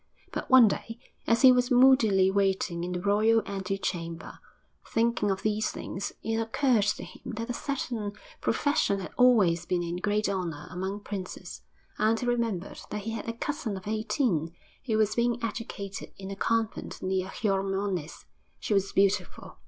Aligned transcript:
But 0.31 0.49
one 0.49 0.67
day, 0.67 0.97
as 1.27 1.43
he 1.43 1.51
was 1.51 1.69
moodily 1.69 2.31
waiting 2.31 2.83
in 2.83 2.91
the 2.93 2.99
royal 3.01 3.43
antechamber, 3.45 4.39
thinking 4.83 5.29
of 5.29 5.43
these 5.43 5.69
things, 5.69 6.11
it 6.23 6.37
occurred 6.37 6.85
to 6.97 7.03
him 7.03 7.33
that 7.35 7.51
a 7.51 7.53
certain 7.53 8.13
profession 8.39 8.99
had 8.99 9.11
always 9.15 9.67
been 9.67 9.83
in 9.83 9.97
great 9.97 10.27
honour 10.27 10.67
among 10.71 11.01
princes, 11.01 11.61
and 11.99 12.19
he 12.19 12.25
remembered 12.25 12.79
that 12.89 13.01
he 13.01 13.11
had 13.11 13.29
a 13.29 13.33
cousin 13.33 13.77
of 13.77 13.87
eighteen, 13.87 14.55
who 14.87 14.97
was 14.97 15.13
being 15.13 15.37
educated 15.43 16.11
in 16.17 16.31
a 16.31 16.35
convent 16.35 17.03
near 17.03 17.27
Xiormonez. 17.29 18.25
She 18.59 18.73
was 18.73 18.91
beautiful. 18.93 19.59